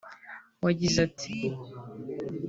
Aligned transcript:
wagize 0.63 0.97
ati 1.07 1.33